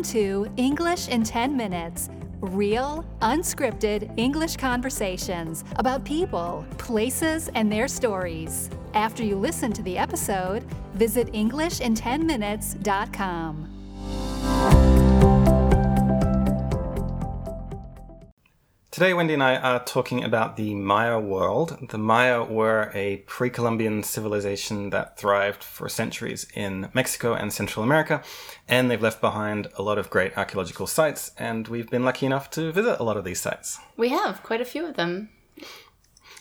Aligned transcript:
Welcome 0.00 0.14
to 0.14 0.48
English 0.56 1.08
in 1.08 1.24
10 1.24 1.54
Minutes 1.54 2.08
real, 2.40 3.04
unscripted 3.20 4.10
English 4.18 4.56
conversations 4.56 5.62
about 5.76 6.06
people, 6.06 6.64
places, 6.78 7.50
and 7.54 7.70
their 7.70 7.86
stories. 7.86 8.70
After 8.94 9.22
you 9.22 9.36
listen 9.36 9.74
to 9.74 9.82
the 9.82 9.98
episode, 9.98 10.64
visit 10.94 11.30
EnglishinTenMinutes.com. 11.34 13.79
Today, 19.00 19.14
Wendy 19.14 19.32
and 19.32 19.42
I 19.42 19.56
are 19.56 19.82
talking 19.82 20.24
about 20.24 20.58
the 20.58 20.74
Maya 20.74 21.18
world. 21.18 21.88
The 21.88 21.96
Maya 21.96 22.44
were 22.44 22.90
a 22.92 23.24
pre 23.26 23.48
Columbian 23.48 24.02
civilization 24.02 24.90
that 24.90 25.16
thrived 25.16 25.64
for 25.64 25.88
centuries 25.88 26.46
in 26.52 26.90
Mexico 26.92 27.32
and 27.32 27.50
Central 27.50 27.82
America, 27.82 28.22
and 28.68 28.90
they've 28.90 29.00
left 29.00 29.22
behind 29.22 29.68
a 29.78 29.82
lot 29.82 29.96
of 29.96 30.10
great 30.10 30.36
archaeological 30.36 30.86
sites, 30.86 31.30
and 31.38 31.66
we've 31.66 31.88
been 31.88 32.04
lucky 32.04 32.26
enough 32.26 32.50
to 32.50 32.72
visit 32.72 33.00
a 33.00 33.02
lot 33.02 33.16
of 33.16 33.24
these 33.24 33.40
sites. 33.40 33.78
We 33.96 34.10
have 34.10 34.42
quite 34.42 34.60
a 34.60 34.66
few 34.66 34.84
of 34.84 34.96
them. 34.96 35.30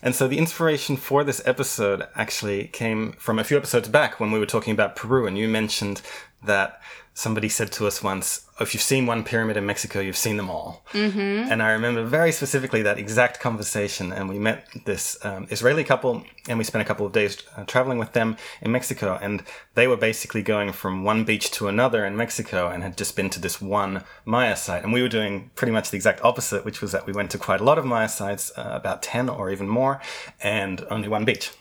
And 0.02 0.14
so 0.14 0.28
the 0.28 0.38
inspiration 0.38 0.98
for 0.98 1.24
this 1.24 1.42
episode 1.46 2.08
actually 2.14 2.68
came 2.68 3.14
from 3.14 3.40
a 3.40 3.46
few 3.46 3.56
episodes 3.56 3.88
back 3.88 4.20
when 4.20 4.32
we 4.34 4.40
were 4.40 4.46
talking 4.46 4.74
about 4.74 4.98
Peru, 4.98 5.26
and 5.28 5.38
you 5.38 5.48
mentioned 5.48 6.02
that 6.44 6.82
somebody 7.20 7.50
said 7.50 7.70
to 7.70 7.86
us 7.86 8.02
once, 8.02 8.48
if 8.62 8.74
you've 8.74 8.84
seen 8.84 9.06
one 9.06 9.24
pyramid 9.26 9.58
in 9.58 9.66
Mexico, 9.66 10.00
you've 10.00 10.18
seen 10.18 10.38
them 10.38 10.50
all. 10.50 10.86
Mm-hmm. 10.94 11.52
And 11.52 11.62
I 11.62 11.72
remember 11.72 12.04
very 12.06 12.32
specifically 12.32 12.82
that 12.84 12.98
exact 12.98 13.40
conversation. 13.42 14.14
And 14.14 14.30
we 14.30 14.40
met 14.40 14.68
this 14.86 15.18
um, 15.26 15.48
Israeli 15.50 15.84
couple 15.84 16.24
and 16.48 16.58
we 16.58 16.64
spent 16.64 16.82
a 16.82 16.86
couple 16.86 17.06
of 17.06 17.12
days 17.12 17.44
uh, 17.58 17.66
traveling 17.66 17.98
with 17.98 18.14
them 18.14 18.38
in 18.62 18.72
Mexico. 18.72 19.20
And 19.22 19.44
they 19.76 19.88
were 19.88 19.98
basically 19.98 20.42
going 20.42 20.72
from 20.72 21.04
one 21.04 21.26
beach 21.26 21.52
to 21.52 21.68
another 21.68 22.06
in 22.06 22.16
Mexico 22.16 22.70
and 22.70 22.84
had 22.84 22.98
just 22.98 23.16
been 23.18 23.30
to 23.32 23.40
this 23.40 23.62
one 23.62 24.04
Maya 24.24 24.56
site. 24.56 24.84
And 24.84 24.94
we 24.94 25.02
were 25.02 25.10
doing 25.10 25.52
pretty 25.56 25.74
much 25.74 25.90
the 25.90 25.98
exact 25.98 26.24
opposite, 26.24 26.64
which 26.64 26.82
was 26.82 26.94
that 26.94 27.06
we 27.06 27.14
went 27.14 27.32
to 27.32 27.38
quite 27.38 27.60
a 27.60 27.66
lot 27.66 27.78
of 27.78 27.86
Maya 27.86 28.10
sites, 28.10 28.52
uh, 28.58 28.72
about 28.72 29.04
10 29.04 29.28
or 29.28 29.52
even 29.52 29.68
more, 29.68 30.00
and 30.42 30.86
only 30.90 31.10
one 31.10 31.26
beach. 31.26 31.52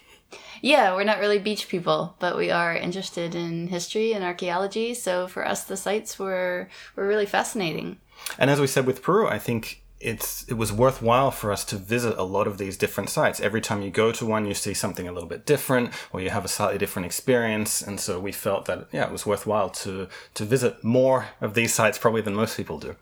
Yeah, 0.61 0.95
we're 0.95 1.05
not 1.05 1.19
really 1.19 1.39
beach 1.39 1.69
people, 1.69 2.17
but 2.19 2.37
we 2.37 2.51
are 2.51 2.75
interested 2.75 3.35
in 3.35 3.69
history 3.69 4.13
and 4.13 4.25
archaeology. 4.25 4.95
So 4.95 5.27
for 5.29 5.47
us, 5.47 5.65
the 5.65 5.77
sites 5.77 6.19
were 6.19 6.69
were 6.97 7.07
really 7.07 7.27
fascinating. 7.27 7.99
And 8.39 8.51
as 8.51 8.61
we 8.61 8.67
said 8.67 8.87
with 8.87 9.03
Peru, 9.03 9.29
I 9.29 9.39
think 9.39 9.83
it's 10.01 10.45
it 10.49 10.55
was 10.55 10.73
worthwhile 10.73 11.31
for 11.31 11.51
us 11.51 11.65
to 11.65 11.77
visit 11.77 12.17
a 12.17 12.23
lot 12.23 12.47
of 12.47 12.59
these 12.59 12.77
different 12.77 13.11
sites. 13.11 13.41
Every 13.41 13.61
time 13.61 13.83
you 13.83 13.91
go 13.91 14.13
to 14.13 14.27
one, 14.27 14.47
you 14.47 14.55
see 14.55 14.75
something 14.75 15.09
a 15.09 15.13
little 15.13 15.29
bit 15.29 15.47
different, 15.47 15.93
or 16.13 16.21
you 16.21 16.31
have 16.31 16.45
a 16.45 16.49
slightly 16.49 16.79
different 16.79 17.07
experience. 17.07 17.83
And 17.83 17.99
so 17.99 18.21
we 18.21 18.33
felt 18.33 18.67
that 18.67 18.89
yeah, 18.93 19.07
it 19.07 19.13
was 19.13 19.27
worthwhile 19.27 19.71
to 19.71 20.09
to 20.35 20.45
visit 20.45 20.85
more 20.85 21.29
of 21.41 21.55
these 21.55 21.75
sites 21.75 21.99
probably 21.99 22.23
than 22.23 22.35
most 22.35 22.57
people 22.57 22.79
do. 22.79 22.97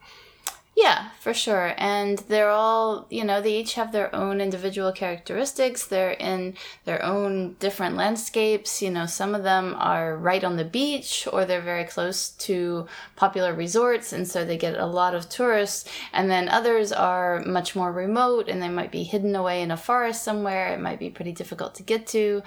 Yeah, 0.77 1.09
for 1.21 1.33
sure. 1.33 1.73
And 1.79 2.19
they're 2.29 2.51
all, 2.51 3.07
you 3.09 3.25
know, 3.25 3.41
they 3.41 3.57
each 3.57 3.75
have 3.75 3.93
their 3.93 4.15
own 4.15 4.43
individual 4.43 4.93
characteristics. 4.93 5.87
They're 5.87 6.11
in 6.11 6.55
their 6.85 7.03
own 7.03 7.57
different 7.61 7.97
landscapes. 7.97 8.83
You 8.83 8.91
know, 8.91 9.07
some 9.07 9.35
of 9.35 9.43
them 9.43 9.75
are 9.79 10.15
right 10.15 10.45
on 10.45 10.57
the 10.57 10.67
beach 10.67 11.27
or 11.33 11.47
they're 11.47 11.63
very 11.63 11.85
close 11.85 12.29
to 12.29 12.87
popular 13.17 13.55
resorts. 13.55 14.13
And 14.13 14.29
so 14.29 14.45
they 14.45 14.59
get 14.59 14.77
a 14.77 14.85
lot 14.85 15.15
of 15.15 15.31
tourists. 15.31 15.89
And 16.13 16.31
then 16.31 16.51
others 16.51 16.93
are 16.93 17.43
much 17.47 17.75
more 17.75 17.91
remote 17.91 18.47
and 18.47 18.63
they 18.63 18.69
might 18.69 18.93
be 18.93 19.03
hidden 19.03 19.35
away 19.35 19.63
in 19.63 19.71
a 19.71 19.79
forest 19.79 20.23
somewhere. 20.25 20.75
It 20.75 20.81
might 20.81 20.99
be 20.99 21.09
pretty 21.09 21.33
difficult 21.33 21.75
to 21.77 21.83
get 21.85 22.07
to. 22.09 22.43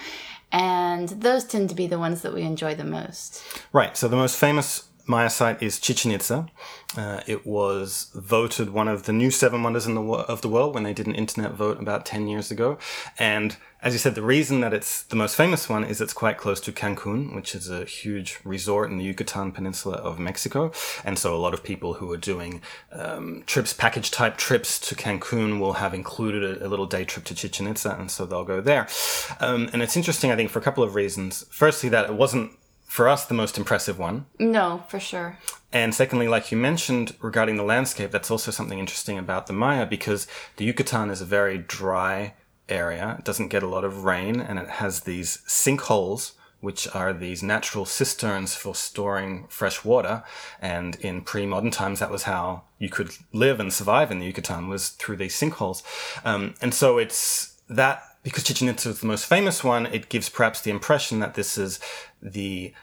And 0.52 1.09
those 1.09 1.45
tend 1.45 1.69
to 1.69 1.75
be 1.75 1.88
the 1.88 1.97
ones 1.97 2.22
that 2.22 2.34
we 2.35 2.44
enjoy 2.44 2.75
the 2.75 2.84
most. 2.84 3.44
Right. 3.73 3.97
So 3.97 4.07
the 4.07 4.16
most 4.16 4.38
famous 4.38 4.88
Maya 5.09 5.30
site 5.31 5.64
is 5.64 5.80
Chichen 5.80 6.12
Itza. 6.12 6.47
Uh, 6.96 7.22
it 7.25 7.44
was 7.44 8.12
voted 8.14 8.70
one 8.70 8.88
of 8.88 9.03
the 9.03 9.12
new 9.12 9.31
seven 9.31 9.64
wonders 9.64 9.86
the 9.86 10.02
of 10.02 10.42
the 10.42 10.47
world 10.47 10.75
when 10.75 10.84
they 10.84 10.94
did 10.94 11.08
an 11.08 11.16
internet 11.16 11.53
vote 11.53 11.80
about 11.80 12.06
10 12.06 12.28
years 12.28 12.52
ago. 12.52 12.78
And 13.18 13.58
as 13.81 13.94
you 13.94 14.00
said, 14.00 14.14
the 14.14 14.22
reason 14.22 14.59
that 14.59 14.72
it's 14.72 15.02
the 15.02 15.16
most 15.16 15.36
famous 15.36 15.68
one 15.68 15.84
is 15.84 16.00
it's 16.00 16.14
quite 16.14 16.38
close 16.38 16.59
to 16.62 16.72
Cancun, 16.72 17.34
which 17.34 17.56
is 17.56 17.72
a 17.72 17.86
huge 17.86 18.40
resort 18.44 18.92
in 18.92 19.00
the 19.00 19.03
Yucatan 19.03 19.52
Peninsula 19.52 19.96
of 19.96 20.20
Mexico. 20.20 20.72
And 21.03 21.18
so 21.18 21.36
a 21.36 21.40
lot 21.40 21.56
of 21.56 21.64
people 21.64 21.96
who 21.96 22.12
are 22.12 22.18
doing 22.18 22.62
um, 22.91 23.44
trips, 23.47 23.74
package 23.74 24.12
type 24.12 24.38
trips 24.38 24.80
to 24.81 24.96
Cancun 24.96 25.59
will 25.59 25.74
have 25.74 25.96
included 25.96 26.44
a, 26.44 26.66
a, 26.66 26.68
little 26.68 26.86
day 26.86 27.03
trip 27.03 27.26
to 27.26 27.34
Chichen 27.34 27.66
Itza. 27.66 27.96
And 27.97 28.12
so 28.12 28.28
they'll 28.28 28.44
go 28.44 28.62
there. 28.62 28.88
Um, 29.40 29.70
and 29.74 29.81
it's 29.81 29.97
interesting, 29.97 30.30
I 30.30 30.36
think, 30.36 30.52
for 30.52 30.59
a 30.59 30.62
couple 30.62 30.84
of 30.84 30.94
reasons. 30.94 31.46
Firstly, 31.50 31.90
that 31.90 32.09
it 32.09 32.14
wasn't 32.14 32.52
for 32.89 33.07
us 33.07 33.23
the 33.23 33.35
most 33.35 33.57
impressive 33.57 34.00
one. 34.00 34.25
No, 34.39 34.83
for 34.89 35.00
sure. 35.00 35.38
And 35.72 35.94
secondly, 35.94 36.27
like 36.27 36.51
you 36.51 36.57
mentioned 36.57 37.16
regarding 37.22 37.55
the 37.55 37.63
landscape, 37.63 38.09
that's 38.09 38.31
also 38.31 38.50
something 38.50 38.79
interesting 38.79 39.19
about 39.19 39.45
the 39.45 39.53
Maya 39.53 39.85
because 39.85 40.25
the 40.57 40.66
Yucatan 40.66 41.11
is 41.11 41.22
a 41.22 41.25
very 41.25 41.59
dry 41.59 42.33
area. 42.67 43.16
It 43.19 43.25
doesn't 43.25 43.49
get 43.49 43.61
a 43.61 43.67
lot 43.67 43.83
of 43.83 44.05
rain 44.05 44.41
and 44.41 44.57
it 44.57 44.69
has 44.69 45.01
these 45.01 45.38
sinkholes 45.47 46.33
which 46.61 46.94
are 46.94 47.13
these 47.13 47.41
natural 47.41 47.85
cisterns 47.85 48.53
for 48.53 48.75
storing 48.75 49.45
fresh 49.47 49.85
water. 49.85 50.23
And 50.59 50.95
in 50.97 51.22
pre-modern 51.22 51.72
times, 51.72 51.99
that 51.99 52.11
was 52.11 52.23
how 52.23 52.63
you 52.78 52.89
could 52.89 53.11
live 53.31 53.61
and 53.61 53.72
survive 53.72 54.11
in 54.11 54.19
the 54.19 54.25
Yucatan 54.25 54.67
was 54.67 54.89
through 54.89 55.16
these 55.17 55.39
sinkholes. 55.39 55.83
Um, 56.25 56.55
and 56.61 56.73
so 56.73 56.97
it's 56.97 57.61
that 57.69 58.03
because 58.24 58.44
Chichen 58.44 58.68
Itza 58.68 58.90
is 58.90 59.02
the 59.02 59.07
most 59.07 59.25
famous 59.25 59.63
one, 59.63 59.85
it 59.85 60.09
gives 60.09 60.30
perhaps 60.30 60.62
the 60.62 60.72
impression 60.72 61.19
that 61.19 61.35
this 61.35 61.57
is 61.57 61.80
the 62.22 62.74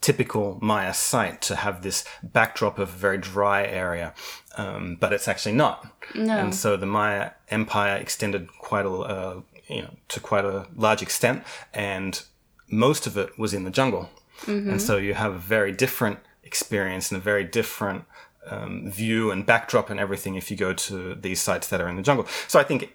typical 0.00 0.58
Maya 0.62 0.94
site 0.94 1.42
to 1.42 1.56
have 1.56 1.82
this 1.82 2.04
backdrop 2.22 2.78
of 2.78 2.88
a 2.88 2.92
very 2.92 3.18
dry 3.18 3.64
area, 3.64 4.14
um, 4.56 4.96
but 4.98 5.12
it's 5.12 5.28
actually 5.28 5.54
not. 5.54 5.86
No. 6.14 6.36
And 6.36 6.54
so 6.54 6.76
the 6.76 6.86
Maya 6.86 7.32
Empire 7.50 7.96
extended 7.96 8.48
quite 8.58 8.86
a, 8.86 8.90
uh, 8.90 9.40
you 9.68 9.82
know, 9.82 9.94
to 10.08 10.20
quite 10.20 10.44
a 10.44 10.66
large 10.74 11.02
extent, 11.02 11.44
and 11.74 12.22
most 12.68 13.06
of 13.06 13.16
it 13.16 13.38
was 13.38 13.52
in 13.52 13.64
the 13.64 13.70
jungle. 13.70 14.08
Mm-hmm. 14.42 14.70
And 14.70 14.82
so 14.82 14.96
you 14.96 15.14
have 15.14 15.34
a 15.34 15.38
very 15.38 15.72
different 15.72 16.18
experience 16.42 17.10
and 17.10 17.18
a 17.18 17.22
very 17.22 17.44
different 17.44 18.04
um, 18.46 18.90
view 18.90 19.30
and 19.30 19.44
backdrop 19.44 19.90
and 19.90 20.00
everything 20.00 20.34
if 20.34 20.50
you 20.50 20.56
go 20.56 20.72
to 20.72 21.14
these 21.14 21.40
sites 21.40 21.68
that 21.68 21.80
are 21.80 21.88
in 21.88 21.96
the 21.96 22.02
jungle. 22.02 22.26
So 22.48 22.58
I 22.58 22.64
think 22.64 22.94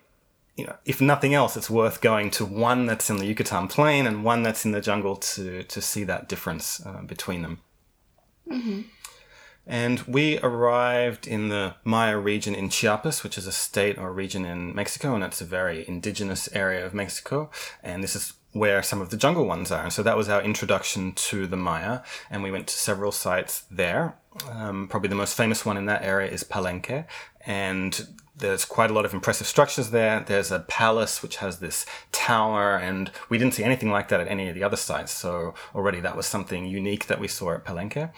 you 0.56 0.66
know, 0.66 0.76
if 0.86 1.02
nothing 1.02 1.34
else, 1.34 1.58
it's 1.58 1.70
worth 1.70 2.00
going 2.02 2.32
to 2.32 2.46
one 2.46 2.86
that's 2.86 3.10
in 3.10 3.18
the 3.18 3.26
Yucatan 3.26 3.68
Plain 3.68 4.08
and 4.08 4.24
one 4.24 4.42
that's 4.44 4.66
in 4.66 4.72
the 4.72 4.82
jungle 4.82 5.16
to 5.18 5.64
to 5.64 5.82
see 5.82 6.04
that 6.06 6.30
difference 6.30 6.86
uh, 6.86 7.02
between 7.02 7.42
them. 7.42 7.60
Mm-hmm. 8.50 8.82
And 9.68 10.02
we 10.02 10.38
arrived 10.40 11.28
in 11.28 11.50
the 11.50 11.76
Maya 11.84 12.18
region 12.18 12.54
in 12.54 12.70
Chiapas, 12.70 13.24
which 13.24 13.38
is 13.38 13.48
a 13.48 13.52
state 13.52 13.98
or 13.98 14.14
region 14.14 14.46
in 14.46 14.76
Mexico, 14.76 15.16
and 15.16 15.24
it's 15.24 15.42
a 15.42 15.46
very 15.46 15.88
indigenous 15.88 16.48
area 16.54 16.86
of 16.86 16.94
Mexico. 16.94 17.50
And 17.82 18.04
this 18.04 18.16
is 18.16 18.34
where 18.52 18.84
some 18.84 19.02
of 19.02 19.10
the 19.10 19.18
jungle 19.18 19.46
ones 19.46 19.72
are. 19.72 19.84
And 19.84 19.92
so 19.92 20.04
that 20.04 20.16
was 20.16 20.30
our 20.30 20.42
introduction 20.42 21.14
to 21.14 21.48
the 21.48 21.58
Maya. 21.58 22.02
And 22.30 22.44
we 22.44 22.52
went 22.52 22.68
to 22.68 22.76
several 22.76 23.12
sites 23.12 23.66
there. 23.72 24.16
Um, 24.50 24.88
probably 24.88 25.10
the 25.10 25.16
most 25.16 25.36
famous 25.36 25.66
one 25.66 25.78
in 25.78 25.88
that 25.88 26.04
area 26.04 26.32
is 26.32 26.44
Palenque. 26.44 27.06
And 27.46 28.08
there's 28.38 28.66
quite 28.66 28.92
a 28.92 28.94
lot 28.94 29.06
of 29.06 29.14
impressive 29.14 29.48
structures 29.48 29.92
there. 29.92 30.20
There's 30.20 30.52
a 30.52 30.60
palace 30.60 31.24
which 31.24 31.38
has 31.38 31.60
this 31.60 31.86
tower, 32.12 32.78
and 32.78 33.12
we 33.30 33.38
didn't 33.38 33.54
see 33.54 33.64
anything 33.64 33.90
like 33.90 34.10
that 34.10 34.20
at 34.20 34.28
any 34.28 34.50
of 34.50 34.56
the 34.56 34.64
other 34.64 34.76
sites. 34.76 35.12
So 35.12 35.54
already 35.74 36.02
that 36.02 36.18
was 36.18 36.26
something 36.26 36.66
unique 36.66 37.08
that 37.08 37.20
we 37.20 37.28
saw 37.28 37.54
at 37.54 37.64
Palenque. 37.64 38.12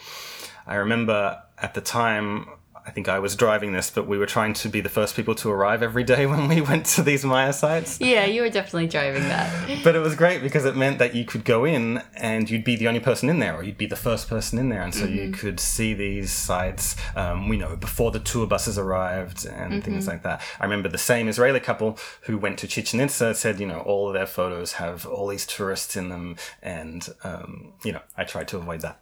I 0.66 0.74
remember 0.74 1.42
at 1.56 1.74
the 1.74 1.80
time 1.80 2.48
I 2.88 2.90
think 2.90 3.06
I 3.06 3.18
was 3.18 3.36
driving 3.36 3.72
this, 3.72 3.90
but 3.90 4.06
we 4.06 4.16
were 4.16 4.24
trying 4.24 4.54
to 4.54 4.68
be 4.70 4.80
the 4.80 4.88
first 4.88 5.14
people 5.14 5.34
to 5.36 5.50
arrive 5.50 5.82
every 5.82 6.04
day 6.04 6.24
when 6.32 6.48
we 6.48 6.62
went 6.62 6.86
to 6.86 7.02
these 7.02 7.22
Maya 7.22 7.52
sites. 7.52 8.00
Yeah, 8.00 8.24
you 8.24 8.40
were 8.40 8.48
definitely 8.48 8.88
driving 8.88 9.24
that. 9.24 9.84
but 9.84 9.94
it 9.94 9.98
was 9.98 10.14
great 10.14 10.40
because 10.40 10.64
it 10.64 10.74
meant 10.74 10.98
that 10.98 11.14
you 11.14 11.26
could 11.26 11.44
go 11.44 11.66
in 11.66 12.02
and 12.16 12.48
you'd 12.48 12.64
be 12.64 12.76
the 12.76 12.88
only 12.88 13.00
person 13.00 13.28
in 13.28 13.40
there, 13.40 13.54
or 13.54 13.62
you'd 13.62 13.76
be 13.76 13.84
the 13.84 13.94
first 13.94 14.26
person 14.26 14.58
in 14.58 14.70
there, 14.70 14.80
and 14.80 14.94
so 14.94 15.04
mm-hmm. 15.04 15.16
you 15.16 15.30
could 15.32 15.60
see 15.60 15.92
these 15.92 16.32
sites. 16.32 16.96
Um, 17.14 17.50
we 17.50 17.58
know 17.58 17.76
before 17.76 18.10
the 18.10 18.20
tour 18.20 18.46
buses 18.46 18.78
arrived 18.78 19.44
and 19.44 19.74
mm-hmm. 19.74 19.80
things 19.80 20.06
like 20.06 20.22
that. 20.22 20.40
I 20.58 20.64
remember 20.64 20.88
the 20.88 20.96
same 20.96 21.28
Israeli 21.28 21.60
couple 21.60 21.98
who 22.22 22.38
went 22.38 22.58
to 22.60 22.66
Chichen 22.66 23.00
Itza 23.00 23.34
said, 23.34 23.60
you 23.60 23.66
know, 23.66 23.80
all 23.80 24.08
of 24.08 24.14
their 24.14 24.26
photos 24.26 24.72
have 24.74 25.04
all 25.04 25.28
these 25.28 25.46
tourists 25.46 25.94
in 25.94 26.08
them, 26.08 26.36
and 26.62 27.06
um, 27.22 27.74
you 27.84 27.92
know, 27.92 28.00
I 28.16 28.24
tried 28.24 28.48
to 28.48 28.56
avoid 28.56 28.80
that. 28.80 28.98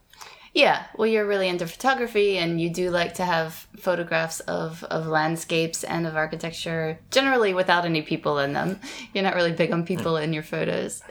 Yeah, 0.57 0.87
well, 0.97 1.07
you're 1.07 1.27
really 1.27 1.49
into 1.49 1.67
photography 1.67 2.39
and 2.39 2.59
you 2.59 2.71
do 2.71 2.89
like 2.89 3.13
to 3.17 3.27
have 3.27 3.69
photographs 3.77 4.41
of, 4.41 4.83
of 4.85 5.07
landscapes 5.07 5.85
and 5.85 6.07
of 6.07 6.17
architecture, 6.17 6.99
generally 7.11 7.53
without 7.53 7.85
any 7.85 8.01
people 8.01 8.39
in 8.39 8.55
them. 8.55 8.81
You're 9.13 9.23
not 9.23 9.35
really 9.35 9.53
big 9.53 9.71
on 9.71 9.85
people 9.85 10.17
in 10.17 10.33
your 10.33 10.43
photos. 10.43 11.03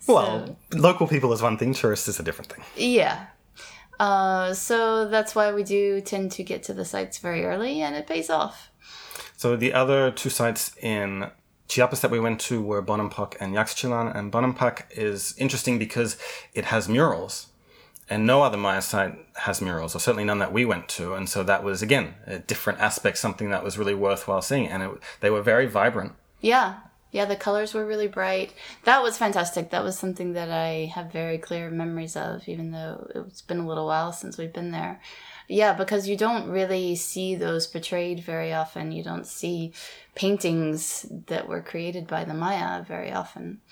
So, 0.00 0.14
well, 0.14 0.56
local 0.72 1.06
people 1.06 1.34
is 1.34 1.42
one 1.42 1.58
thing, 1.58 1.74
tourists 1.74 2.08
is 2.08 2.18
a 2.18 2.22
different 2.22 2.50
thing. 2.50 2.64
Yeah. 2.76 3.26
Uh, 4.00 4.54
so 4.54 5.06
that's 5.06 5.34
why 5.34 5.52
we 5.52 5.64
do 5.64 6.00
tend 6.00 6.32
to 6.32 6.42
get 6.42 6.62
to 6.62 6.72
the 6.72 6.86
sites 6.86 7.18
very 7.18 7.44
early 7.44 7.82
and 7.82 7.94
it 7.94 8.06
pays 8.06 8.30
off. 8.30 8.70
So 9.36 9.54
the 9.54 9.74
other 9.74 10.10
two 10.10 10.30
sites 10.30 10.74
in 10.80 11.30
Chiapas 11.68 12.00
that 12.00 12.10
we 12.10 12.20
went 12.20 12.40
to 12.40 12.62
were 12.62 12.82
Bonampak 12.82 13.36
and 13.38 13.54
Yaxchilan, 13.54 14.16
and 14.16 14.32
Bonampak 14.32 14.84
is 14.92 15.34
interesting 15.36 15.78
because 15.78 16.16
it 16.54 16.64
has 16.64 16.88
murals 16.88 17.48
and 18.10 18.26
no 18.26 18.42
other 18.42 18.56
Maya 18.56 18.82
site 18.82 19.14
has 19.36 19.60
murals, 19.60 19.94
or 19.94 19.98
certainly 19.98 20.24
none 20.24 20.38
that 20.38 20.52
we 20.52 20.64
went 20.64 20.88
to. 20.88 21.14
And 21.14 21.28
so 21.28 21.42
that 21.42 21.62
was 21.62 21.82
again 21.82 22.14
a 22.26 22.38
different 22.38 22.80
aspect, 22.80 23.18
something 23.18 23.50
that 23.50 23.64
was 23.64 23.78
really 23.78 23.94
worthwhile 23.94 24.42
seeing, 24.42 24.68
and 24.68 24.82
it, 24.82 24.90
they 25.20 25.30
were 25.30 25.42
very 25.42 25.66
vibrant. 25.66 26.12
Yeah, 26.40 26.76
yeah, 27.10 27.24
the 27.24 27.36
colors 27.36 27.72
were 27.72 27.86
really 27.86 28.06
bright. 28.06 28.52
That 28.84 29.02
was 29.02 29.16
fantastic. 29.16 29.70
That 29.70 29.84
was 29.84 29.98
something 29.98 30.34
that 30.34 30.50
I 30.50 30.92
have 30.94 31.10
very 31.10 31.38
clear 31.38 31.70
memories 31.70 32.16
of, 32.16 32.46
even 32.48 32.70
though 32.70 33.10
it's 33.14 33.42
been 33.42 33.60
a 33.60 33.66
little 33.66 33.86
while 33.86 34.12
since 34.12 34.36
we've 34.36 34.52
been 34.52 34.72
there. 34.72 35.00
Yeah, 35.48 35.72
because 35.72 36.06
you 36.06 36.16
don't 36.16 36.50
really 36.50 36.94
see 36.94 37.34
those 37.34 37.66
portrayed 37.66 38.20
very 38.20 38.52
often. 38.52 38.92
You 38.92 39.02
don't 39.02 39.26
see 39.26 39.72
paintings 40.14 41.06
that 41.26 41.48
were 41.48 41.62
created 41.62 42.06
by 42.06 42.24
the 42.24 42.34
Maya 42.34 42.82
very 42.82 43.10
often. 43.10 43.62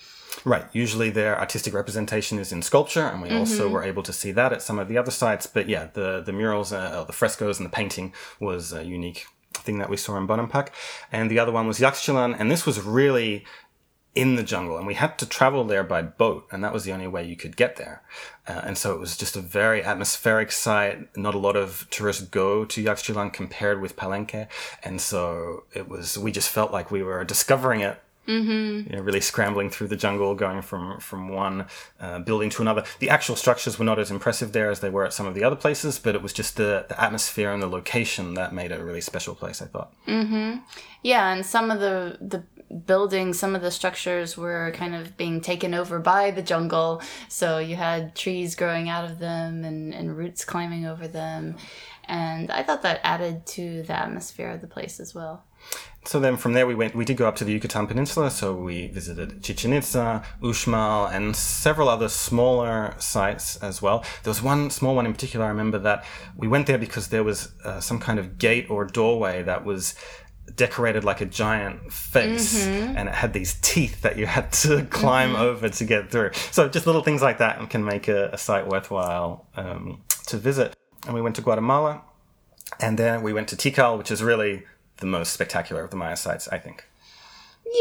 Right. 0.43 0.65
Usually 0.73 1.11
their 1.11 1.39
artistic 1.39 1.75
representation 1.75 2.39
is 2.39 2.51
in 2.51 2.63
sculpture, 2.63 3.03
and 3.03 3.21
we 3.21 3.29
mm-hmm. 3.29 3.37
also 3.37 3.69
were 3.69 3.83
able 3.83 4.01
to 4.03 4.13
see 4.13 4.31
that 4.31 4.53
at 4.53 4.63
some 4.63 4.79
of 4.79 4.87
the 4.87 4.97
other 4.97 5.11
sites. 5.11 5.45
But 5.45 5.69
yeah, 5.69 5.89
the, 5.93 6.21
the 6.25 6.33
murals, 6.33 6.73
uh, 6.73 7.03
the 7.03 7.13
frescoes, 7.13 7.59
and 7.59 7.65
the 7.65 7.71
painting 7.71 8.11
was 8.39 8.73
a 8.73 8.83
unique 8.83 9.27
thing 9.53 9.77
that 9.77 9.89
we 9.89 9.97
saw 9.97 10.17
in 10.17 10.27
Bonampak. 10.27 10.69
And 11.11 11.29
the 11.29 11.37
other 11.37 11.51
one 11.51 11.67
was 11.67 11.79
Yaxchilan, 11.79 12.35
and 12.39 12.49
this 12.49 12.65
was 12.65 12.81
really 12.81 13.45
in 14.17 14.35
the 14.35 14.41
jungle, 14.41 14.77
and 14.77 14.87
we 14.87 14.95
had 14.95 15.19
to 15.19 15.29
travel 15.29 15.63
there 15.63 15.83
by 15.83 16.01
boat, 16.01 16.47
and 16.51 16.63
that 16.63 16.73
was 16.73 16.85
the 16.85 16.91
only 16.91 17.07
way 17.07 17.23
you 17.23 17.35
could 17.35 17.55
get 17.55 17.75
there. 17.75 18.01
Uh, 18.47 18.61
and 18.63 18.75
so 18.75 18.91
it 18.95 18.99
was 18.99 19.15
just 19.15 19.37
a 19.37 19.41
very 19.41 19.83
atmospheric 19.83 20.51
site. 20.51 21.15
Not 21.15 21.35
a 21.35 21.37
lot 21.37 21.55
of 21.55 21.85
tourists 21.91 22.23
go 22.23 22.65
to 22.65 22.83
Yaxchilan 22.83 23.31
compared 23.31 23.79
with 23.79 23.95
Palenque, 23.95 24.47
and 24.83 24.99
so 24.99 25.65
it 25.71 25.87
was. 25.87 26.17
We 26.17 26.31
just 26.31 26.49
felt 26.49 26.71
like 26.71 26.89
we 26.89 27.03
were 27.03 27.23
discovering 27.23 27.81
it 27.81 28.01
Mm-hmm. 28.27 28.89
You 28.91 28.97
know, 28.97 29.03
really 29.03 29.21
scrambling 29.21 29.69
through 29.69 29.87
the 29.87 29.95
jungle, 29.95 30.35
going 30.35 30.61
from 30.61 30.99
from 30.99 31.29
one 31.29 31.67
uh, 31.99 32.19
building 32.19 32.49
to 32.51 32.61
another. 32.61 32.83
The 32.99 33.09
actual 33.09 33.35
structures 33.35 33.79
were 33.79 33.85
not 33.85 33.99
as 33.99 34.11
impressive 34.11 34.51
there 34.51 34.69
as 34.69 34.81
they 34.81 34.89
were 34.89 35.05
at 35.05 35.13
some 35.13 35.25
of 35.25 35.33
the 35.33 35.43
other 35.43 35.55
places, 35.55 35.97
but 35.97 36.13
it 36.13 36.21
was 36.21 36.33
just 36.33 36.57
the, 36.57 36.85
the 36.89 37.01
atmosphere 37.01 37.51
and 37.51 37.61
the 37.61 37.67
location 37.67 38.33
that 38.33 38.53
made 38.53 38.71
it 38.71 38.79
a 38.79 38.83
really 38.83 39.01
special 39.01 39.33
place. 39.33 39.61
I 39.61 39.65
thought. 39.65 39.93
Mm-hmm. 40.07 40.59
Yeah, 41.03 41.33
and 41.33 41.45
some 41.45 41.71
of 41.71 41.79
the 41.79 42.17
the 42.19 42.43
buildings, 42.85 43.39
some 43.39 43.55
of 43.55 43.61
the 43.61 43.71
structures 43.71 44.37
were 44.37 44.71
kind 44.75 44.93
of 44.93 45.15
being 45.15 45.41
taken 45.41 45.73
over 45.73 45.99
by 45.99 46.31
the 46.31 46.41
jungle. 46.41 47.01
So 47.29 47.59
you 47.59 47.75
had 47.75 48.15
trees 48.15 48.55
growing 48.55 48.89
out 48.89 49.09
of 49.09 49.19
them 49.19 49.63
and, 49.63 49.93
and 49.93 50.17
roots 50.17 50.43
climbing 50.43 50.85
over 50.85 51.07
them. 51.07 51.55
And 52.05 52.51
I 52.51 52.63
thought 52.63 52.81
that 52.81 52.99
added 53.03 53.45
to 53.47 53.83
the 53.83 53.97
atmosphere 53.97 54.49
of 54.49 54.61
the 54.61 54.67
place 54.67 54.99
as 54.99 55.15
well. 55.15 55.43
So 56.07 56.21
then 56.21 56.37
from 56.37 56.53
there 56.53 56.65
we 56.65 56.73
went, 56.73 56.95
we 56.95 57.03
did 57.03 57.17
go 57.17 57.27
up 57.27 57.35
to 57.37 57.43
the 57.43 57.51
Yucatan 57.51 57.85
Peninsula. 57.85 58.31
So 58.31 58.53
we 58.55 58.87
visited 58.87 59.43
Chichen 59.43 59.73
Itza, 59.73 60.23
Uxmal, 60.41 61.11
and 61.11 61.35
several 61.35 61.89
other 61.89 62.07
smaller 62.07 62.95
sites 62.97 63.57
as 63.57 63.81
well. 63.81 64.05
There 64.23 64.31
was 64.31 64.41
one 64.41 64.69
small 64.69 64.95
one 64.95 65.05
in 65.05 65.11
particular. 65.11 65.45
I 65.45 65.49
remember 65.49 65.79
that 65.79 66.05
we 66.37 66.47
went 66.47 66.67
there 66.67 66.77
because 66.77 67.09
there 67.09 67.25
was 67.25 67.51
uh, 67.65 67.81
some 67.81 67.99
kind 67.99 68.19
of 68.19 68.37
gate 68.37 68.69
or 68.69 68.85
doorway 68.85 69.43
that 69.43 69.65
was 69.65 69.95
decorated 70.55 71.03
like 71.03 71.19
a 71.19 71.25
giant 71.25 71.91
face 71.91 72.65
mm-hmm. 72.65 72.95
and 72.97 73.09
it 73.09 73.15
had 73.15 73.33
these 73.33 73.55
teeth 73.61 74.01
that 74.01 74.17
you 74.17 74.25
had 74.25 74.51
to 74.63 74.85
climb 74.85 75.33
mm-hmm. 75.33 75.41
over 75.41 75.67
to 75.67 75.83
get 75.83 76.09
through. 76.09 76.31
So 76.51 76.69
just 76.69 76.85
little 76.85 77.03
things 77.03 77.21
like 77.21 77.39
that 77.39 77.69
can 77.69 77.83
make 77.83 78.07
a, 78.07 78.29
a 78.31 78.37
site 78.37 78.67
worthwhile 78.67 79.47
um, 79.57 80.03
to 80.27 80.37
visit. 80.37 80.73
And 81.05 81.13
we 81.13 81.21
went 81.21 81.35
to 81.35 81.41
Guatemala 81.41 82.01
and 82.79 82.97
then 82.97 83.23
we 83.23 83.33
went 83.33 83.49
to 83.49 83.55
Tikal, 83.55 83.97
which 83.97 84.11
is 84.11 84.23
really 84.23 84.63
the 84.97 85.05
most 85.05 85.33
spectacular 85.33 85.83
of 85.83 85.91
the 85.91 85.97
Maya 85.97 86.15
sites, 86.15 86.47
I 86.49 86.57
think. 86.57 86.85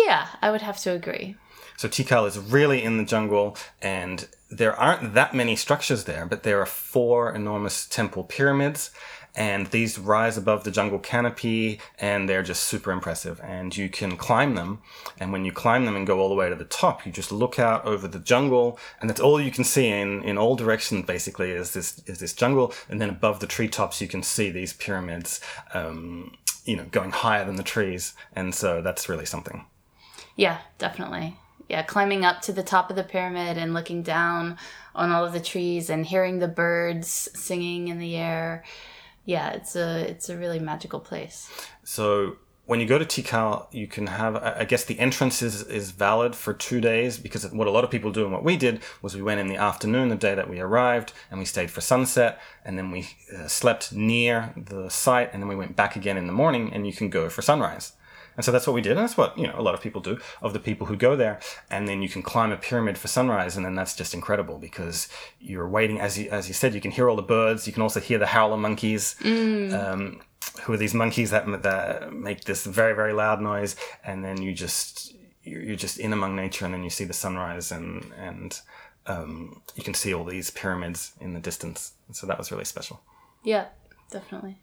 Yeah, 0.05 0.29
I 0.43 0.51
would 0.51 0.63
have 0.63 0.79
to 0.79 0.91
agree. 0.93 1.37
So 1.77 1.89
Tikal 1.89 2.27
is 2.27 2.39
really 2.39 2.83
in 2.83 2.97
the 2.97 3.05
jungle, 3.05 3.57
and 3.83 4.27
there 4.51 4.75
aren't 4.75 5.15
that 5.15 5.35
many 5.35 5.57
structures 5.57 6.05
there, 6.05 6.25
but 6.25 6.43
there 6.43 6.61
are 6.61 6.67
four 6.67 7.33
enormous 7.35 7.87
temple 7.87 8.25
pyramids, 8.25 8.91
and 9.35 9.67
these 9.67 9.99
rise 9.99 10.39
above 10.39 10.65
the 10.65 10.71
jungle 10.71 10.99
canopy, 10.99 11.79
and 11.99 12.27
they're 12.27 12.43
just 12.43 12.63
super 12.63 12.91
impressive. 12.91 13.39
And 13.45 13.77
you 13.77 13.91
can 13.91 14.17
climb 14.17 14.55
them, 14.55 14.81
and 15.21 15.33
when 15.33 15.45
you 15.45 15.53
climb 15.53 15.85
them 15.85 15.95
and 15.95 16.07
go 16.07 16.19
all 16.19 16.31
the 16.31 16.35
way 16.35 16.49
to 16.49 16.55
the 16.55 16.65
top, 16.65 17.05
you 17.05 17.13
just 17.13 17.31
look 17.31 17.59
out 17.59 17.85
over 17.85 18.09
the 18.09 18.19
jungle, 18.19 18.79
and 18.99 19.11
that's 19.11 19.21
all 19.21 19.39
you 19.39 19.51
can 19.51 19.65
see 19.65 19.89
in, 19.89 20.23
in 20.23 20.39
all 20.39 20.57
directions. 20.57 21.05
Basically, 21.05 21.51
is 21.51 21.75
this 21.75 22.03
is 22.07 22.19
this 22.21 22.33
jungle, 22.33 22.73
and 22.89 22.99
then 22.99 23.11
above 23.11 23.41
the 23.41 23.47
treetops, 23.47 24.01
you 24.01 24.09
can 24.09 24.23
see 24.23 24.51
these 24.51 24.73
pyramids. 24.73 25.43
Um, 25.75 26.39
you 26.67 26.77
know, 26.77 26.85
going 26.91 27.11
higher 27.11 27.45
than 27.45 27.57
the 27.57 27.63
trees. 27.63 28.13
And 28.35 28.55
so 28.55 28.83
that's 28.83 29.09
really 29.09 29.25
something. 29.25 29.65
Yeah, 30.35 30.59
definitely. 30.79 31.39
Yeah, 31.69 31.83
climbing 31.83 32.25
up 32.25 32.43
to 32.43 32.53
the 32.53 32.63
top 32.63 32.91
of 32.91 32.97
the 32.97 33.03
pyramid 33.03 33.57
and 33.57 33.73
looking 33.73 34.03
down 34.03 34.59
on 34.95 35.11
all 35.11 35.25
of 35.25 35.33
the 35.33 35.41
trees 35.41 35.89
and 35.89 36.05
hearing 36.05 36.39
the 36.39 36.49
birds 36.49 37.29
singing 37.35 37.89
in 37.89 37.99
the 37.99 38.17
air. 38.17 38.63
Yeah, 39.25 39.51
it's 39.51 39.75
a 39.75 40.09
it's 40.09 40.29
a 40.29 40.37
really 40.37 40.61
magical 40.61 41.01
place. 41.01 41.51
So 41.83 42.37
when 42.67 42.81
you 42.81 42.87
go 42.87 42.99
to 42.99 43.05
Tikal, 43.05 43.67
you 43.73 43.87
can 43.87 44.09
have, 44.09 44.37
I 44.37 44.65
guess 44.65 44.85
the 44.85 44.99
entrance 44.99 45.41
is, 45.41 45.63
is 45.63 45.93
valid 45.93 46.35
for 46.35 46.53
two 46.53 46.81
days 46.81 47.17
because 47.17 47.51
what 47.53 47.69
a 47.69 47.71
lot 47.71 47.85
of 47.85 47.91
people 47.91 48.11
do 48.11 48.25
and 48.25 48.33
what 48.33 48.43
we 48.43 48.57
did 48.57 48.83
was 49.01 49.15
we 49.15 49.23
went 49.23 49.41
in 49.41 49.47
the 49.47 49.57
afternoon, 49.57 50.09
the 50.09 50.17
day 50.17 50.35
that 50.35 50.51
we 50.51 50.59
arrived, 50.59 51.13
and 51.31 51.39
we 51.39 51.45
stayed 51.45 51.71
for 51.71 51.81
sunset, 51.81 52.41
and 52.65 52.77
then 52.77 52.91
we 52.91 53.09
uh, 53.37 53.47
slept 53.47 53.93
near 53.93 54.53
the 54.57 54.89
site, 54.89 55.33
and 55.33 55.41
then 55.43 55.49
we 55.49 55.55
went 55.55 55.77
back 55.77 55.95
again 55.95 56.17
in 56.17 56.27
the 56.27 56.33
morning, 56.33 56.73
and 56.73 56.87
you 56.87 56.93
can 56.93 57.09
go 57.09 57.29
for 57.29 57.41
sunrise. 57.41 57.93
And 58.37 58.45
so 58.45 58.53
that's 58.53 58.67
what 58.67 58.75
we 58.75 58.83
did. 58.83 58.93
And 58.93 59.01
that's 59.01 59.17
what, 59.17 59.37
you 59.39 59.47
know, 59.47 59.55
a 59.57 59.63
lot 59.63 59.75
of 59.75 59.81
people 59.81 60.01
do 60.01 60.19
of 60.43 60.53
the 60.53 60.61
people 60.61 60.87
who 60.87 60.97
go 60.97 61.17
there. 61.17 61.41
And 61.71 61.89
then 61.89 62.03
you 62.03 62.09
can 62.09 62.23
climb 62.23 62.53
a 62.53 62.57
pyramid 62.57 62.99
for 62.99 63.09
sunrise. 63.09 63.57
And 63.57 63.65
then 63.65 63.75
that's 63.75 63.97
just 63.97 64.13
incredible 64.13 64.59
because 64.59 65.09
you're 65.41 65.67
waiting, 65.67 66.01
as 66.01 66.19
you, 66.19 66.29
as 66.29 66.47
you 66.47 66.53
said, 66.53 66.75
you 66.75 66.81
can 66.83 66.91
hear 66.91 67.09
all 67.09 67.17
the 67.17 67.23
birds. 67.23 67.67
You 67.67 67.73
can 67.73 67.83
also 67.83 67.99
hear 67.99 68.19
the 68.19 68.27
howler 68.27 68.59
monkeys. 68.59 69.17
Mm. 69.21 69.73
Um, 69.73 70.21
who 70.63 70.73
are 70.73 70.77
these 70.77 70.95
monkeys 70.95 71.31
that, 71.31 71.63
that 71.63 72.13
make 72.13 72.45
this 72.45 72.65
very, 72.65 72.95
very 72.95 73.13
loud 73.13 73.41
noise. 73.41 73.77
And 74.05 74.25
then 74.25 74.41
you 74.41 74.53
just, 74.53 75.15
you're 75.43 75.77
just 75.77 75.99
in 75.99 76.13
among 76.13 76.37
nature 76.37 76.65
and 76.65 76.75
then 76.75 76.85
you 76.85 76.91
see 76.91 77.05
the 77.05 77.13
sunrise 77.13 77.73
and, 77.73 78.13
and, 78.19 78.61
um, 79.07 79.63
you 79.77 79.85
can 79.85 79.95
see 79.95 80.13
all 80.13 80.25
these 80.25 80.51
pyramids 80.51 81.13
in 81.21 81.33
the 81.33 81.41
distance. 81.41 81.93
So 82.13 82.27
that 82.27 82.39
was 82.39 82.51
really 82.51 82.65
special. 82.65 83.01
Yeah, 83.45 83.67
definitely. 84.11 84.59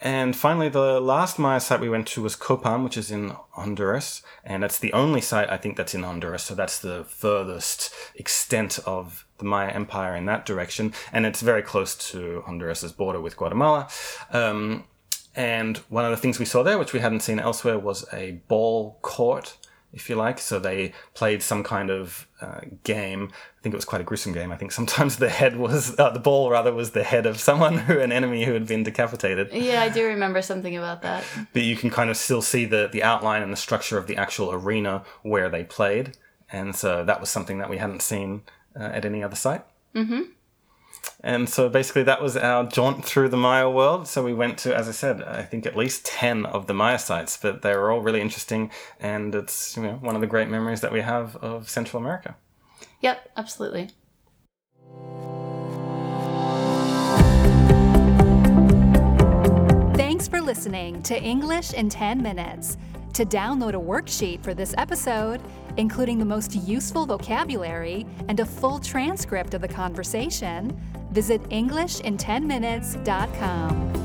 And 0.00 0.36
finally, 0.36 0.68
the 0.68 1.00
last 1.00 1.38
Maya 1.38 1.60
site 1.60 1.80
we 1.80 1.88
went 1.88 2.06
to 2.08 2.22
was 2.22 2.36
Copan, 2.36 2.84
which 2.84 2.96
is 2.96 3.10
in 3.10 3.30
Honduras. 3.52 4.22
And 4.44 4.62
that's 4.62 4.78
the 4.78 4.92
only 4.92 5.20
site 5.20 5.48
I 5.48 5.56
think 5.56 5.76
that's 5.76 5.94
in 5.94 6.02
Honduras. 6.02 6.42
So 6.42 6.54
that's 6.54 6.78
the 6.78 7.04
furthest 7.04 7.92
extent 8.14 8.78
of 8.86 9.24
the 9.38 9.44
Maya 9.44 9.70
Empire 9.70 10.14
in 10.16 10.26
that 10.26 10.44
direction. 10.44 10.92
And 11.12 11.24
it's 11.24 11.40
very 11.40 11.62
close 11.62 11.94
to 12.10 12.42
Honduras's 12.46 12.92
border 12.92 13.20
with 13.20 13.36
Guatemala. 13.36 13.88
Um, 14.30 14.84
and 15.34 15.78
one 15.88 16.04
of 16.04 16.10
the 16.10 16.16
things 16.16 16.38
we 16.38 16.44
saw 16.44 16.62
there, 16.62 16.78
which 16.78 16.92
we 16.92 17.00
hadn't 17.00 17.20
seen 17.20 17.38
elsewhere, 17.38 17.78
was 17.78 18.04
a 18.12 18.42
ball 18.48 18.98
court 19.02 19.56
if 19.94 20.10
you 20.10 20.16
like. 20.16 20.38
So 20.38 20.58
they 20.58 20.92
played 21.14 21.42
some 21.42 21.62
kind 21.62 21.90
of 21.90 22.26
uh, 22.40 22.60
game. 22.82 23.30
I 23.32 23.62
think 23.62 23.72
it 23.72 23.76
was 23.76 23.84
quite 23.84 24.00
a 24.00 24.04
gruesome 24.04 24.32
game. 24.32 24.52
I 24.52 24.56
think 24.56 24.72
sometimes 24.72 25.16
the 25.18 25.30
head 25.30 25.56
was 25.56 25.98
uh, 25.98 26.10
the 26.10 26.18
ball 26.18 26.50
rather 26.50 26.74
was 26.74 26.90
the 26.90 27.04
head 27.04 27.26
of 27.26 27.40
someone 27.40 27.78
who 27.78 28.00
an 28.00 28.12
enemy 28.12 28.44
who 28.44 28.52
had 28.52 28.66
been 28.66 28.82
decapitated. 28.82 29.50
Yeah, 29.52 29.82
I 29.82 29.88
do 29.88 30.04
remember 30.06 30.42
something 30.42 30.76
about 30.76 31.02
that. 31.02 31.24
But 31.52 31.62
you 31.62 31.76
can 31.76 31.90
kind 31.90 32.10
of 32.10 32.16
still 32.16 32.42
see 32.42 32.64
the 32.64 32.88
the 32.92 33.02
outline 33.02 33.42
and 33.42 33.52
the 33.52 33.56
structure 33.56 33.96
of 33.96 34.06
the 34.06 34.16
actual 34.16 34.52
arena 34.52 35.04
where 35.22 35.48
they 35.48 35.64
played, 35.64 36.16
and 36.50 36.74
so 36.74 37.04
that 37.04 37.20
was 37.20 37.30
something 37.30 37.58
that 37.58 37.70
we 37.70 37.78
hadn't 37.78 38.02
seen 38.02 38.42
uh, 38.78 38.82
at 38.84 39.04
any 39.04 39.22
other 39.22 39.36
site. 39.36 39.64
Mm-hmm. 39.94 40.22
And 41.22 41.48
so 41.48 41.68
basically, 41.68 42.02
that 42.04 42.22
was 42.22 42.36
our 42.36 42.64
jaunt 42.64 43.04
through 43.04 43.28
the 43.28 43.36
Maya 43.36 43.70
world. 43.70 44.06
So 44.08 44.22
we 44.22 44.34
went 44.34 44.58
to, 44.58 44.76
as 44.76 44.88
I 44.88 44.92
said, 44.92 45.22
I 45.22 45.42
think 45.42 45.66
at 45.66 45.76
least 45.76 46.04
10 46.06 46.46
of 46.46 46.66
the 46.66 46.74
Maya 46.74 46.98
sites, 46.98 47.36
but 47.36 47.62
they 47.62 47.74
were 47.76 47.90
all 47.90 48.00
really 48.00 48.20
interesting. 48.20 48.70
And 49.00 49.34
it's 49.34 49.76
you 49.76 49.82
know, 49.82 49.94
one 49.94 50.14
of 50.14 50.20
the 50.20 50.26
great 50.26 50.48
memories 50.48 50.80
that 50.82 50.92
we 50.92 51.00
have 51.00 51.36
of 51.36 51.68
Central 51.68 52.00
America. 52.00 52.36
Yep, 53.00 53.30
absolutely. 53.36 53.90
Thanks 59.94 60.28
for 60.28 60.40
listening 60.40 61.02
to 61.02 61.20
English 61.20 61.72
in 61.72 61.88
10 61.88 62.22
Minutes. 62.22 62.76
To 63.14 63.24
download 63.24 63.74
a 63.74 63.78
worksheet 63.78 64.42
for 64.42 64.54
this 64.54 64.74
episode, 64.76 65.40
including 65.76 66.18
the 66.18 66.24
most 66.24 66.54
useful 66.54 67.04
vocabulary 67.06 68.06
and 68.28 68.40
a 68.40 68.44
full 68.44 68.78
transcript 68.78 69.54
of 69.54 69.60
the 69.60 69.68
conversation, 69.68 70.76
visit 71.10 71.42
EnglishinTenMinutes.com. 71.50 74.03